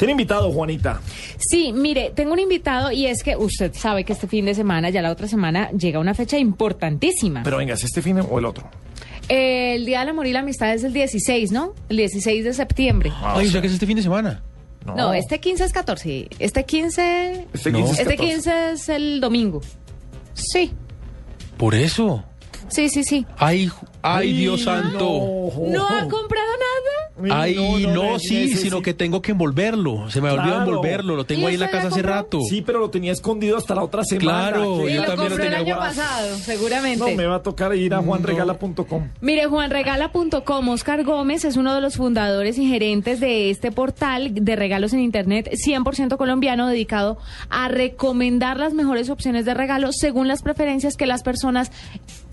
Tiene 0.00 0.12
invitado, 0.12 0.50
Juanita. 0.50 1.00
Sí, 1.36 1.72
mire, 1.72 2.10
tengo 2.14 2.32
un 2.32 2.38
invitado 2.38 2.90
y 2.90 3.06
es 3.06 3.22
que 3.22 3.36
usted 3.36 3.72
sabe 3.74 4.02
que 4.04 4.14
este 4.14 4.26
fin 4.26 4.46
de 4.46 4.54
semana, 4.54 4.88
ya 4.90 5.02
la 5.02 5.12
otra 5.12 5.28
semana, 5.28 5.70
llega 5.72 6.00
una 6.00 6.14
fecha 6.14 6.38
importantísima. 6.38 7.42
Pero 7.44 7.58
venga, 7.58 7.74
¿es 7.74 7.84
este 7.84 8.00
fin 8.00 8.18
o 8.18 8.38
el 8.38 8.46
otro? 8.46 8.68
El 9.28 9.84
Día 9.84 10.00
del 10.00 10.08
Amor 10.08 10.26
y 10.26 10.32
la 10.32 10.40
Amistad 10.40 10.72
es 10.74 10.82
el 10.84 10.92
16, 10.94 11.52
¿no? 11.52 11.74
El 11.90 11.98
16 11.98 12.44
de 12.44 12.54
septiembre. 12.54 13.12
Ay, 13.22 13.46
o 13.46 13.50
sea 13.50 13.60
que 13.60 13.66
es 13.66 13.74
este 13.74 13.86
fin 13.86 13.96
de 13.96 14.02
semana. 14.02 14.42
No, 14.86 15.12
este 15.12 15.38
15 15.38 15.64
es 15.64 15.72
14. 15.74 16.28
Este 16.38 16.64
15, 16.64 17.46
Este 17.52 17.70
No. 17.70 17.78
15 17.78 17.92
es 17.92 17.98
este 18.00 18.16
14. 18.16 18.32
15 18.34 18.72
es 18.72 18.88
el 18.88 19.20
domingo. 19.20 19.60
Sí, 20.32 20.72
Por 21.58 21.74
eso. 21.74 22.24
sí, 22.68 22.88
sí, 22.88 23.04
sí. 23.04 23.26
Ay, 23.36 23.68
ju- 23.68 23.86
ay, 24.02 24.32
Dios 24.32 24.62
santo. 24.62 24.98
No, 24.98 25.70
¿No 25.70 25.86
ha 25.86 26.08
comprado? 26.08 26.39
Ay, 27.30 27.86
no, 27.92 28.18
sí, 28.18 28.48
sino 28.56 28.82
que 28.82 28.94
tengo 28.94 29.20
que 29.22 29.32
envolverlo. 29.32 30.10
Se 30.10 30.20
me 30.20 30.30
olvidó 30.30 30.44
Claro. 30.56 30.70
envolverlo. 30.70 31.16
Lo 31.16 31.24
tengo 31.24 31.42
¿Y 31.42 31.46
ahí 31.46 31.54
en 31.54 31.60
la 31.60 31.70
casa 31.70 31.88
hace 31.88 32.02
rato. 32.02 32.40
Sí, 32.48 32.62
pero 32.62 32.78
lo 32.78 32.90
tenía 32.90 33.12
escondido 33.12 33.56
hasta 33.56 33.74
la 33.74 33.82
otra 33.82 34.04
semana. 34.04 34.50
Claro, 34.50 34.88
yo 34.88 35.00
lo 35.00 35.06
también 35.06 35.06
lo 35.06 35.16
compró 35.16 35.34
el 35.34 35.40
tenía 35.40 35.58
año 35.58 35.76
guardado. 35.76 35.88
pasado, 36.28 36.36
seguramente. 36.38 37.10
No, 37.10 37.16
me 37.16 37.26
va 37.26 37.36
a 37.36 37.42
tocar 37.42 37.74
ir 37.74 37.94
a 37.94 37.98
juanregala.com. 37.98 39.08
Mire, 39.20 39.46
juanregala.com, 39.46 40.68
Oscar 40.68 41.04
Gómez 41.04 41.44
es 41.44 41.56
uno 41.56 41.74
de 41.74 41.80
los 41.80 41.96
fundadores 41.96 42.58
y 42.58 42.68
gerentes 42.68 43.20
de 43.20 43.50
este 43.50 43.70
portal 43.72 44.34
de 44.34 44.56
regalos 44.56 44.92
en 44.92 45.00
Internet 45.00 45.50
100% 45.52 46.16
colombiano 46.16 46.66
dedicado 46.68 47.18
a 47.48 47.68
recomendar 47.68 48.58
las 48.58 48.74
mejores 48.74 49.10
opciones 49.10 49.44
de 49.44 49.54
regalos 49.54 49.96
según 49.98 50.28
las 50.28 50.42
preferencias 50.42 50.96
que 50.96 51.06
las 51.06 51.22
personas 51.22 51.70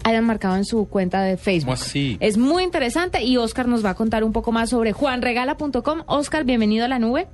hayan 0.07 0.25
marcado 0.25 0.55
en 0.55 0.65
su 0.65 0.87
cuenta 0.87 1.21
de 1.21 1.37
Facebook. 1.37 1.65
¿Cómo 1.65 1.73
así? 1.73 2.17
Es 2.19 2.37
muy 2.37 2.63
interesante 2.63 3.23
y 3.23 3.37
Oscar 3.37 3.67
nos 3.67 3.83
va 3.83 3.91
a 3.91 3.95
contar 3.95 4.23
un 4.23 4.31
poco 4.33 4.51
más 4.51 4.69
sobre 4.69 4.93
juanregala.com. 4.93 6.03
Oscar, 6.05 6.43
bienvenido 6.45 6.85
a 6.85 6.87
la 6.87 6.99
nube. 6.99 7.27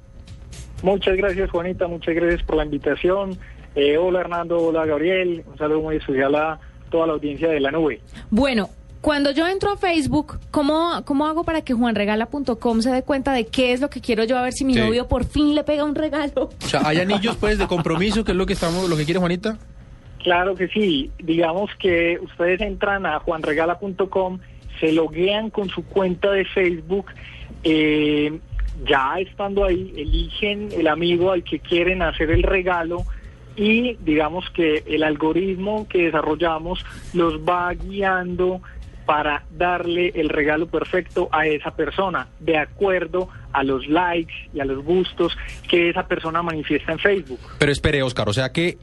Muchas 0.82 1.16
gracias, 1.16 1.50
Juanita. 1.52 1.88
Muchas 1.88 2.14
gracias 2.16 2.44
por 2.44 2.58
la 2.58 2.66
invitación. 2.66 3.38
Eh, 3.76 3.98
hola, 3.98 4.22
Hernando. 4.22 4.58
Hola, 4.60 4.86
Gabriel. 4.86 5.44
Un 5.50 5.58
saludo 5.58 5.82
muy 5.82 5.98
especial 5.98 6.36
a 6.36 6.60
toda 6.90 7.08
la 7.08 7.14
audiencia 7.14 7.48
de 7.50 7.60
la 7.60 7.72
nube. 7.72 8.02
Bueno, 8.30 8.70
cuando 9.02 9.32
yo 9.32 9.48
entro 9.48 9.72
a 9.72 9.78
Facebook, 9.78 10.40
¿cómo, 10.52 11.02
cómo 11.06 11.26
hago 11.28 11.44
para 11.44 11.62
que 11.62 11.74
juanregala.com 11.74 12.82
se 12.82 12.90
dé 12.92 13.04
cuenta 13.04 13.34
de 13.34 13.46
qué 13.48 13.74
es 13.74 13.82
lo 13.82 13.90
que 13.90 14.02
quiero 14.02 14.24
yo? 14.24 14.38
A 14.38 14.42
ver 14.42 14.54
si 14.54 14.66
mi 14.66 14.74
Sí. 14.74 14.80
novio 14.80 15.08
por 15.08 15.26
fin 15.26 15.56
le 15.56 15.64
pega 15.64 15.84
un 15.84 15.96
regalo. 15.96 16.50
O 16.64 16.68
sea, 16.68 16.82
hay 16.86 17.00
anillos 17.00 17.36
pues 17.38 17.58
de 17.58 17.68
compromiso, 17.68 18.24
que 18.24 18.32
es 18.32 18.38
lo 18.38 18.46
que 18.46 18.54
estamos, 18.54 18.90
lo 18.90 18.96
que 18.98 19.06
quiere 19.06 19.20
Juanita. 19.20 19.58
Claro 20.24 20.56
que 20.56 20.68
sí. 20.70 21.12
Digamos 21.20 21.70
que 21.80 22.18
ustedes 22.22 22.62
entran 22.62 23.06
a 23.06 23.20
juanregala.com, 23.20 24.40
se 24.80 24.92
loguean 24.92 25.50
con 25.50 25.70
su 25.70 25.86
cuenta 25.86 26.32
de 26.32 26.46
Facebook. 26.46 27.08
eh, 27.64 28.40
ya 28.86 29.16
estando 29.20 29.66
ahí, 29.66 29.94
eligen 29.96 30.70
el 30.72 30.88
amigo 30.88 31.32
al 31.32 31.44
que 31.44 31.60
quieren 31.60 32.02
hacer 32.02 32.32
el 32.32 32.44
regalo 32.44 33.06
y 33.56 33.96
digamos 33.98 34.50
que 34.50 34.84
el 34.88 35.04
algoritmo 35.04 35.88
que 35.88 36.06
desarrollamos 36.06 36.84
los 37.14 37.40
va 37.40 37.74
guiando 37.74 38.62
para 39.06 39.44
darle 39.52 40.12
el 40.16 40.30
regalo 40.30 40.68
perfecto 40.68 41.30
a 41.32 41.46
esa 41.46 41.72
persona, 41.76 42.28
de 42.40 42.58
acuerdo 42.58 43.30
a 43.52 43.64
los 43.64 43.88
likes 43.88 44.34
y 44.54 44.60
a 44.60 44.66
los 44.66 44.84
gustos 44.84 45.38
que 45.70 45.90
esa 45.90 46.08
persona 46.08 46.42
manifiesta 46.42 46.94
en 46.94 47.00
Facebook. 47.00 47.40
Pero 47.60 47.72
espere, 47.72 48.02
Oscar, 48.02 48.30
o 48.30 48.34
sea 48.34 48.52
que 48.52 48.78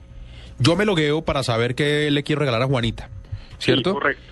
yo 0.60 0.76
me 0.76 0.84
logueo 0.84 1.22
para 1.22 1.42
saber 1.42 1.74
qué 1.74 2.10
le 2.10 2.22
quiero 2.22 2.40
regalar 2.40 2.62
a 2.62 2.66
Juanita, 2.66 3.08
¿cierto? 3.58 3.90
Sí, 3.90 3.94
correcto. 3.94 4.22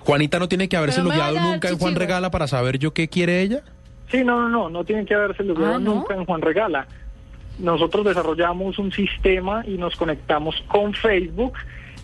Juanita 0.00 0.38
no 0.38 0.48
tiene 0.48 0.68
que 0.68 0.76
haberse 0.76 1.00
Pero 1.00 1.10
logueado 1.10 1.40
nunca 1.40 1.68
en 1.68 1.78
Juan. 1.78 1.94
Regala 1.94 2.30
para 2.30 2.46
saber 2.46 2.78
yo 2.78 2.92
qué 2.94 3.08
quiere 3.08 3.42
ella. 3.42 3.62
Sí, 4.10 4.24
no, 4.24 4.40
no, 4.40 4.48
no, 4.48 4.70
no 4.70 4.84
tienen 4.84 5.04
que 5.04 5.14
haberse 5.14 5.42
Ah, 5.42 5.78
¿no? 5.78 5.78
nunca 5.80 6.14
en 6.14 6.24
Juan 6.24 6.40
Regala. 6.40 6.86
Nosotros 7.58 8.06
desarrollamos 8.06 8.78
un 8.78 8.92
sistema 8.92 9.64
y 9.66 9.76
nos 9.76 9.96
conectamos 9.96 10.54
con 10.68 10.94
Facebook 10.94 11.54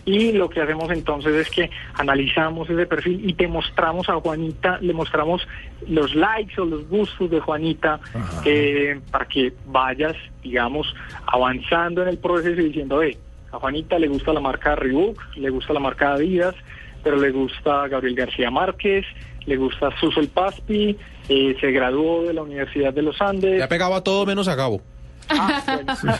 y 0.05 0.33
lo 0.33 0.49
que 0.49 0.61
hacemos 0.61 0.91
entonces 0.91 1.33
es 1.33 1.49
que 1.49 1.71
analizamos 1.95 2.69
ese 2.69 2.85
perfil 2.85 3.27
y 3.27 3.33
te 3.33 3.47
mostramos 3.47 4.07
a 4.07 4.13
Juanita, 4.19 4.77
le 4.81 4.93
mostramos 4.93 5.47
los 5.87 6.13
likes 6.13 6.61
o 6.61 6.65
los 6.65 6.87
gustos 6.87 7.31
de 7.31 7.39
Juanita 7.39 7.99
eh, 8.45 8.99
para 9.09 9.25
que 9.25 9.51
vayas, 9.65 10.15
digamos, 10.43 10.93
avanzando 11.25 12.03
en 12.03 12.09
el 12.09 12.19
proceso 12.19 12.61
y 12.61 12.65
diciendo, 12.65 13.01
eh, 13.01 13.17
a 13.55 13.59
Juanita 13.59 13.97
le 13.99 14.07
gusta 14.07 14.33
la 14.33 14.39
marca 14.39 14.75
Reebok, 14.75 15.19
le 15.37 15.49
gusta 15.49 15.73
la 15.73 15.79
marca 15.79 16.13
Adidas, 16.13 16.55
pero 17.03 17.17
le 17.17 17.31
gusta 17.31 17.87
Gabriel 17.87 18.15
García 18.15 18.51
Márquez, 18.51 19.05
le 19.45 19.55
gusta 19.57 19.89
Suso 19.99 20.19
el 20.19 20.27
Paspi, 20.29 20.97
eh, 21.29 21.55
se 21.59 21.71
graduó 21.71 22.23
de 22.23 22.33
la 22.33 22.41
Universidad 22.43 22.93
de 22.93 23.01
los 23.01 23.19
Andes. 23.21 23.57
Le 23.57 23.63
ha 23.63 23.69
pegado 23.69 23.95
a 23.95 24.03
todo 24.03 24.25
menos 24.25 24.47
a 24.47 24.55
Gabo. 24.55 24.81
Ah, 25.29 25.63
bueno. 25.65 26.15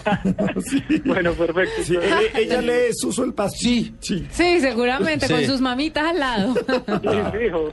bueno, 1.06 1.34
perfecto. 1.34 1.84
Sí, 1.84 1.96
eh, 1.96 2.32
ella 2.36 2.62
lee 2.62 2.92
Suso 2.94 3.24
el 3.24 3.34
Paz. 3.34 3.54
Sí. 3.58 3.94
Sí. 4.00 4.26
Sí, 4.32 4.60
seguramente, 4.60 5.28
Sí. 5.28 5.34
con 5.34 5.46
sus 5.46 5.62
mamitas 5.62 6.06
al 6.06 6.20
lado. 6.20 6.54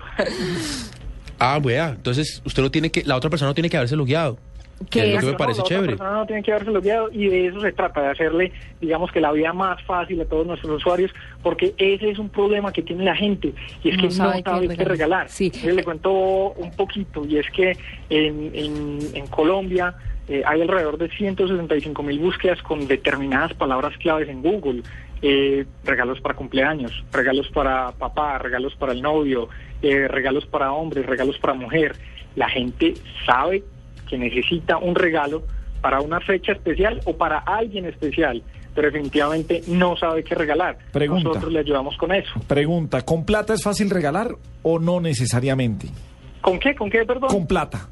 Ah, 1.45 1.59
wea, 1.61 1.89
entonces 1.89 2.41
usted 2.45 2.63
no 2.63 2.71
tiene 2.71 2.93
que, 2.93 3.03
la 3.03 3.17
otra 3.17 3.29
persona 3.29 3.49
no 3.51 3.55
tiene 3.55 3.69
que 3.69 3.77
haberse 3.77 3.97
logueado. 3.97 4.39
¿Qué 4.91 5.15
es 5.15 5.15
lo 5.15 5.21
que 5.21 5.27
me 5.27 5.33
No, 5.33 5.39
parece 5.39 5.59
la 5.61 5.65
otra 5.65 5.87
persona 5.87 6.11
no 6.13 6.27
tiene 6.27 6.43
que 6.43 6.53
haberse 6.53 6.71
logueado 6.71 7.11
y 7.13 7.29
de 7.29 7.47
eso 7.47 7.61
se 7.61 7.73
trata, 7.73 8.03
de 8.03 8.09
hacerle, 8.09 8.53
digamos 8.81 9.13
que 9.13 9.21
la 9.21 9.33
vida 9.33 9.53
más 9.53 9.83
fácil 9.85 10.21
a 10.21 10.25
todos 10.25 10.47
nuestros 10.47 10.77
usuarios, 10.77 11.11
porque 11.43 11.75
ese 11.79 12.11
es 12.11 12.19
un 12.19 12.29
problema 12.29 12.73
que 12.73 12.83
tiene 12.83 13.05
la 13.05 13.15
gente 13.15 13.53
y 13.85 13.91
es 13.91 13.97
No 13.97 14.03
que 14.03 14.11
sabe 14.11 14.43
no 14.45 14.51
sabe 14.51 14.61
qué 14.69 14.75
regalar. 14.75 14.89
regalar. 14.91 15.29
Sí. 15.29 15.51
Yo 15.51 15.73
le 15.73 15.85
cuento 15.85 16.13
un 16.13 16.71
poquito 16.73 17.25
y 17.27 17.39
es 17.39 17.49
que 17.51 17.77
en, 18.11 18.51
en, 18.55 18.99
en 19.15 19.27
Colombia 19.29 19.95
eh, 20.29 20.43
hay 20.47 20.61
alrededor 20.63 20.99
de 20.99 21.09
165 21.11 22.03
mil 22.03 22.19
búsquedas 22.19 22.61
con 22.63 22.87
determinadas 22.87 23.55
palabras 23.55 23.97
claves 23.99 24.29
en 24.29 24.43
Google. 24.43 24.83
Eh, 25.25 25.65
regalos 25.85 26.21
para 26.21 26.35
cumpleaños, 26.35 27.05
regalos 27.13 27.49
para 27.51 27.93
papá, 27.93 28.39
regalos 28.39 28.75
para 28.75 28.93
el 28.93 29.01
novio, 29.03 29.49
eh, 29.81 30.09
regalos 30.09 30.47
para 30.47 30.73
hombres, 30.73 31.07
regalos 31.07 31.39
para 31.39 31.55
mujer. 31.55 31.95
La 32.35 32.49
gente 32.49 32.95
sabe 33.25 33.63
que 34.13 34.19
necesita 34.19 34.77
un 34.77 34.95
regalo 34.95 35.43
para 35.81 36.03
una 36.03 36.21
fecha 36.21 36.53
especial 36.53 37.01
o 37.07 37.17
para 37.17 37.39
alguien 37.39 37.87
especial, 37.87 38.43
pero 38.75 38.89
definitivamente 38.91 39.63
no 39.69 39.97
sabe 39.97 40.23
qué 40.23 40.35
regalar. 40.35 40.77
Pregunta. 40.93 41.25
Nosotros 41.31 41.51
le 41.51 41.61
ayudamos 41.61 41.97
con 41.97 42.13
eso. 42.13 42.31
Pregunta, 42.47 43.01
¿con 43.03 43.25
plata 43.25 43.55
es 43.55 43.63
fácil 43.63 43.89
regalar 43.89 44.35
o 44.63 44.79
no 44.79 45.01
necesariamente? 45.01 45.89
¿Con 46.43 46.59
qué? 46.61 46.75
¿Con 46.75 46.91
qué, 46.91 47.05
perdón? 47.07 47.31
Con 47.31 47.47
plata. 47.47 47.89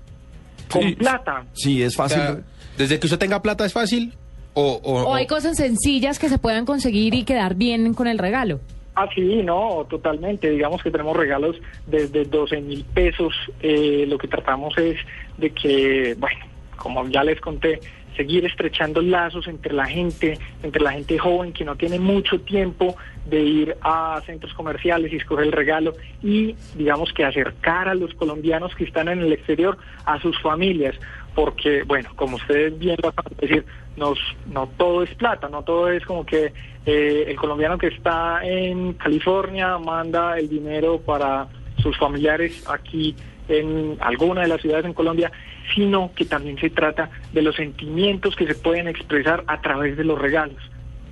Con 0.70 0.82
Sí. 0.82 0.94
plata. 0.94 1.44
Sí, 1.54 1.82
es 1.82 1.94
O 1.94 2.02
fácil. 2.02 2.18
sea, 2.20 2.40
desde 2.76 3.00
que 3.00 3.06
usted 3.06 3.18
tenga 3.18 3.40
plata 3.40 3.64
es 3.64 3.72
fácil 3.72 4.12
o, 4.52 4.78
o- 4.84 5.02
O 5.04 5.14
hay 5.14 5.24
o- 5.24 5.28
cosas 5.28 5.56
sencillas 5.56 6.18
que 6.18 6.28
se 6.28 6.36
puedan 6.38 6.66
conseguir 6.66 7.14
y 7.14 7.24
quedar 7.24 7.54
bien 7.54 7.94
con 7.94 8.06
el 8.06 8.18
regalo. 8.18 8.60
Ah, 9.00 9.08
sí, 9.14 9.42
no, 9.42 9.86
totalmente. 9.88 10.50
Digamos 10.50 10.82
que 10.82 10.90
tenemos 10.90 11.16
regalos 11.16 11.56
desde 11.86 12.26
12 12.26 12.60
mil 12.60 12.84
pesos. 12.84 13.32
Eh, 13.62 14.04
lo 14.06 14.18
que 14.18 14.28
tratamos 14.28 14.76
es 14.76 14.98
de 15.38 15.48
que, 15.50 16.14
bueno, 16.18 16.44
como 16.76 17.08
ya 17.08 17.24
les 17.24 17.40
conté, 17.40 17.80
seguir 18.14 18.44
estrechando 18.44 19.00
lazos 19.00 19.48
entre 19.48 19.72
la 19.72 19.86
gente, 19.86 20.38
entre 20.62 20.82
la 20.82 20.92
gente 20.92 21.18
joven 21.18 21.54
que 21.54 21.64
no 21.64 21.76
tiene 21.76 21.98
mucho 21.98 22.42
tiempo 22.42 22.94
de 23.24 23.40
ir 23.40 23.76
a 23.80 24.20
centros 24.26 24.52
comerciales 24.52 25.10
y 25.10 25.16
escoger 25.16 25.46
el 25.46 25.52
regalo 25.52 25.94
y 26.22 26.54
digamos 26.74 27.10
que 27.14 27.24
acercar 27.24 27.88
a 27.88 27.94
los 27.94 28.12
colombianos 28.12 28.74
que 28.74 28.84
están 28.84 29.08
en 29.08 29.20
el 29.20 29.32
exterior 29.32 29.78
a 30.04 30.20
sus 30.20 30.38
familias, 30.42 30.94
porque 31.34 31.82
bueno, 31.84 32.10
como 32.16 32.36
ustedes 32.36 32.78
bien 32.78 32.96
lo 33.02 33.08
acaban 33.08 33.32
de 33.38 33.46
decir, 33.46 33.66
nos, 33.96 34.18
no 34.46 34.68
todo 34.76 35.02
es 35.02 35.14
plata, 35.14 35.48
no 35.48 35.62
todo 35.62 35.90
es 35.90 36.04
como 36.04 36.24
que 36.24 36.52
eh, 36.86 37.24
el 37.28 37.36
colombiano 37.36 37.78
que 37.78 37.88
está 37.88 38.40
en 38.42 38.94
California 38.94 39.78
manda 39.78 40.38
el 40.38 40.48
dinero 40.48 41.00
para 41.00 41.48
sus 41.78 41.96
familiares 41.98 42.64
aquí 42.68 43.14
en 43.48 43.96
alguna 44.00 44.42
de 44.42 44.48
las 44.48 44.60
ciudades 44.60 44.84
en 44.84 44.94
Colombia, 44.94 45.32
sino 45.74 46.12
que 46.14 46.24
también 46.24 46.58
se 46.58 46.70
trata 46.70 47.10
de 47.32 47.42
los 47.42 47.56
sentimientos 47.56 48.36
que 48.36 48.46
se 48.46 48.54
pueden 48.54 48.88
expresar 48.88 49.44
a 49.46 49.60
través 49.60 49.96
de 49.96 50.04
los 50.04 50.18
regalos. 50.18 50.58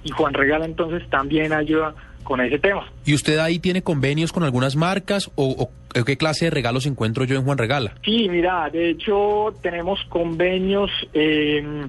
Y 0.05 0.11
Juan 0.11 0.35
Regala 0.35 0.65
entonces 0.65 1.09
también 1.11 1.53
ayuda 1.53 1.95
con 2.29 2.43
ese 2.43 2.59
tema. 2.59 2.87
¿Y 3.07 3.15
usted 3.15 3.39
ahí 3.39 3.59
tiene 3.59 3.81
convenios 3.81 4.33
con 4.33 4.43
algunas 4.43 4.77
marcas 4.77 5.31
o, 5.35 5.71
o 5.95 6.05
qué 6.05 6.19
clase 6.19 6.45
de 6.45 6.51
regalos 6.51 6.85
encuentro 6.85 7.25
yo 7.25 7.37
en 7.37 7.43
Juan 7.43 7.57
Regala? 7.57 7.95
Sí, 8.05 8.29
mira, 8.29 8.69
de 8.69 8.91
hecho 8.91 9.55
tenemos 9.63 9.99
convenios 10.11 10.91
eh, 11.15 11.87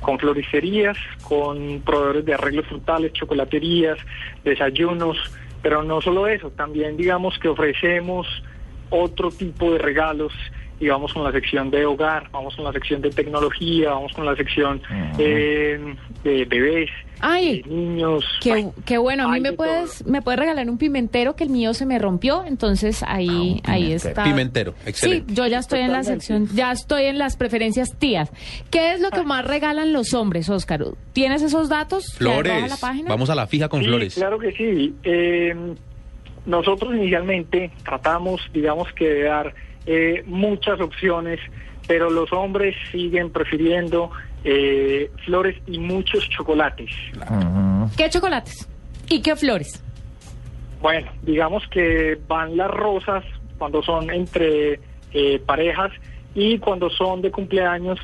con 0.00 0.18
floristerías, 0.18 0.98
con 1.22 1.82
proveedores 1.82 2.24
de 2.24 2.34
arreglos 2.34 2.66
frutales, 2.66 3.12
chocolaterías, 3.12 3.96
desayunos, 4.42 5.16
pero 5.62 5.84
no 5.84 6.00
solo 6.00 6.26
eso, 6.26 6.50
también 6.50 6.96
digamos 6.96 7.38
que 7.38 7.46
ofrecemos 7.46 8.26
otro 8.90 9.30
tipo 9.30 9.72
de 9.72 9.78
regalos 9.78 10.32
y 10.78 10.88
vamos 10.88 11.12
con 11.14 11.24
la 11.24 11.32
sección 11.32 11.70
de 11.70 11.86
hogar, 11.86 12.28
vamos 12.30 12.54
con 12.56 12.64
la 12.64 12.72
sección 12.72 13.00
de 13.00 13.10
tecnología, 13.10 13.90
vamos 13.92 14.12
con 14.12 14.26
la 14.26 14.36
sección 14.36 14.82
eh, 15.18 15.78
de 16.22 16.44
bebés, 16.44 16.90
Ay, 17.20 17.62
de 17.62 17.70
niños. 17.70 18.24
Qué, 18.42 18.50
Bueno, 18.50 18.74
qué 18.84 18.98
bueno, 18.98 19.24
a 19.24 19.28
mí 19.32 19.40
me 19.40 19.52
de 19.52 19.56
puedes, 19.56 20.00
todo. 20.00 20.10
me 20.12 20.20
puedes 20.20 20.38
regalar 20.38 20.68
un 20.68 20.76
pimentero 20.76 21.34
que 21.34 21.44
el 21.44 21.50
mío 21.50 21.72
se 21.72 21.86
me 21.86 21.98
rompió, 21.98 22.44
entonces 22.46 23.02
ahí, 23.06 23.62
Ah, 23.64 23.72
ahí 23.72 23.92
está. 23.92 24.22
Pimentero, 24.22 24.74
excelente. 24.84 25.24
Sí, 25.30 25.34
yo 25.34 25.46
ya 25.46 25.58
estoy 25.60 25.80
en 25.80 25.92
la 25.92 26.02
sección, 26.04 26.46
ya 26.54 26.72
estoy 26.72 27.04
en 27.04 27.16
las 27.16 27.38
preferencias 27.38 27.96
tías. 27.98 28.30
¿Qué 28.70 28.92
es 28.92 29.00
lo 29.00 29.10
que 29.10 29.22
más 29.22 29.46
regalan 29.46 29.94
los 29.94 30.12
hombres, 30.12 30.50
Óscar? 30.50 30.84
¿Tienes 31.14 31.40
esos 31.40 31.70
datos? 31.70 32.16
¿Que 32.18 32.24
hay 32.24 32.30
abajo 32.32 32.40
en 32.40 32.44
Flores. 32.58 32.70
la 32.70 32.76
página? 32.76 33.08
Vamos 33.08 33.30
a 33.30 33.34
la 33.34 33.46
fija 33.46 33.70
con 33.70 33.80
Sí, 33.80 33.86
flores. 33.86 34.14
Claro 34.14 34.38
que 34.38 34.52
sí. 34.52 34.94
Eh, 35.04 35.54
nosotros 36.44 36.94
inicialmente 36.94 37.70
tratamos, 37.82 38.42
digamos 38.52 38.92
que 38.92 39.08
de 39.08 39.22
dar 39.22 39.54
eh, 39.86 40.22
muchas 40.26 40.80
opciones, 40.80 41.40
pero 41.86 42.10
los 42.10 42.32
hombres 42.32 42.74
siguen 42.90 43.30
prefiriendo 43.30 44.10
eh, 44.44 45.10
flores 45.24 45.56
y 45.66 45.78
muchos 45.78 46.28
chocolates. 46.28 46.90
¿Qué 47.96 48.10
chocolates? 48.10 48.68
¿Y 49.08 49.22
qué 49.22 49.36
flores? 49.36 49.82
Bueno, 50.80 51.10
digamos 51.22 51.62
que 51.68 52.18
van 52.28 52.56
las 52.56 52.70
rosas 52.70 53.24
cuando 53.58 53.82
son 53.82 54.10
entre 54.10 54.80
eh, 55.12 55.40
parejas 55.44 55.92
y 56.34 56.58
cuando 56.58 56.90
son 56.90 57.22
de 57.22 57.30
cumpleaños 57.30 57.98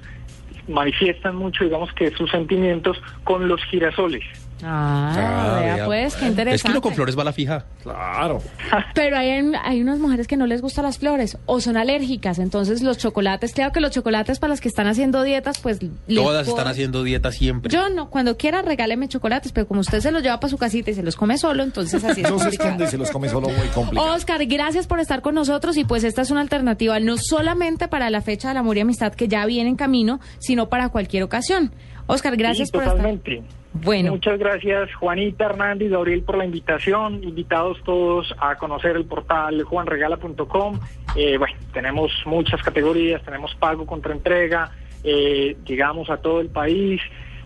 manifiestan 0.69 1.37
mucho, 1.37 1.64
digamos 1.64 1.93
que 1.93 2.11
sus 2.12 2.31
sentimientos 2.31 2.97
con 3.25 3.49
los 3.49 3.62
girasoles. 3.64 4.23
Ah, 4.64 5.12
Ah, 5.17 5.61
vea, 5.61 5.75
vea, 5.75 5.87
pues, 5.87 6.14
qué 6.14 6.19
Es 6.19 6.20
que 6.20 6.26
interesante. 6.29 6.70
uno 6.70 6.82
con 6.82 6.94
flores 6.94 7.19
va 7.19 7.23
a 7.23 7.25
la 7.25 7.32
fija. 7.32 7.64
Claro. 7.82 8.41
Pero 8.94 9.17
hay, 9.19 9.31
hay 9.64 9.81
unas 9.81 9.99
mujeres 9.99 10.29
que 10.29 10.37
no 10.37 10.47
les 10.47 10.62
gustan 10.62 10.85
las 10.85 10.99
flores 10.99 11.37
o 11.47 11.61
son 11.61 11.76
alérgicas, 11.76 12.38
entonces 12.38 12.81
los 12.81 12.97
chocolates, 12.97 13.55
claro 13.55 13.73
que 13.73 13.81
los 13.81 13.91
chocolates 13.91 14.38
para 14.38 14.50
las 14.50 14.61
que 14.61 14.69
están 14.69 14.87
haciendo 14.87 15.25
dietas, 15.25 15.59
pues... 15.59 15.81
Todas 16.14 16.47
están 16.47 16.69
haciendo 16.69 17.03
dieta 17.03 17.32
siempre. 17.32 17.73
Yo 17.73 17.88
no, 17.88 18.08
cuando 18.08 18.37
quiera 18.37 18.62
regáleme 18.62 19.08
chocolates, 19.08 19.50
pero 19.50 19.67
como 19.67 19.81
usted 19.81 19.99
se 19.99 20.12
los 20.12 20.23
lleva 20.23 20.38
para 20.38 20.50
su 20.50 20.58
casita 20.58 20.93
y 20.93 20.94
se 20.94 21.03
los 21.03 21.17
come 21.17 21.38
solo, 21.38 21.65
entonces 21.65 22.05
así 22.05 22.20
es 22.20 22.31
No 22.31 22.38
se 22.38 22.44
complicado. 22.44 22.69
esconde 22.69 22.85
y 22.85 22.88
se 22.88 22.99
los 22.99 23.11
come 23.11 23.29
solo 23.29 23.49
muy 23.49 23.67
complicado. 23.75 24.12
Oscar, 24.15 24.47
gracias 24.47 24.87
por 24.87 25.00
estar 25.00 25.23
con 25.23 25.35
nosotros 25.35 25.76
y 25.76 25.82
pues 25.85 26.05
esta 26.05 26.23
es 26.23 26.31
una 26.31 26.41
alternativa 26.41 27.00
no 27.00 27.17
solamente 27.17 27.88
para 27.88 28.11
la 28.11 28.20
fecha 28.23 28.47
del 28.49 28.58
amor 28.58 28.76
y 28.76 28.81
amistad 28.82 29.12
que 29.12 29.26
ya 29.26 29.44
viene 29.44 29.70
en 29.70 29.76
camino, 29.76 30.20
sino 30.38 30.52
para 30.69 30.89
cualquier 30.91 31.23
ocasión. 31.23 31.73
Oscar, 32.07 32.37
gracias 32.37 32.69
Sí, 32.69 32.73
por 32.73 32.85
totalmente. 32.85 33.37
estar. 33.37 33.63
Bueno, 33.75 34.13
Muchas 34.13 34.39
gracias 34.39 34.93
Juanita, 34.97 35.47
Hernández 35.47 35.89
y 35.89 35.91
Gabriel 35.91 36.23
por 36.23 36.37
la 36.37 36.45
invitación. 36.45 37.25
Invitados 37.25 37.79
todos 37.85 38.35
a 38.39 38.57
conocer 38.57 38.97
el 38.97 39.07
portal 39.07 39.63
juanregala.com. 39.63 40.79
Eh, 41.17 41.39
bueno, 41.39 41.57
tenemos 41.73 42.13
muchas 42.27 42.63
categorías, 42.63 43.23
tenemos 43.23 43.55
pago 43.55 43.87
contra 43.87 44.13
entrega, 44.13 44.71
eh, 45.05 45.57
llegamos 45.67 46.11
a 46.11 46.19
todo 46.19 46.41
el 46.41 46.49
país. 46.49 47.01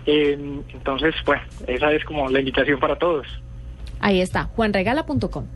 Eh, 0.06 0.37
entonces, 0.73 1.14
bueno, 1.25 1.43
esa 1.69 1.93
es 1.93 2.05
como 2.05 2.29
la 2.29 2.41
invitación 2.41 2.81
para 2.81 2.97
todos. 2.97 3.26
ahí 4.00 4.20
está, 4.20 4.44
juanregala.com. 4.44 5.47